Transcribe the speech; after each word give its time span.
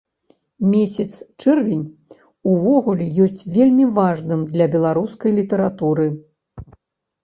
Месяц 0.69 1.09
чэрвень 1.43 1.83
увогуле 2.53 3.05
ёсць 3.29 3.47
вельмі 3.61 3.85
важным 4.01 4.41
для 4.57 4.73
беларускай 4.77 5.31
літаратуры. 5.41 6.13